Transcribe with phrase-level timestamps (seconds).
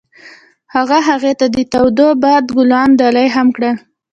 [0.75, 3.75] هغه هغې ته د تاوده باد ګلان ډالۍ هم کړل.